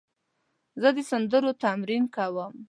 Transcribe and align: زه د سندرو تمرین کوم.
زه 0.81 0.89
د 0.95 0.97
سندرو 1.09 1.51
تمرین 1.63 2.03
کوم. 2.15 2.53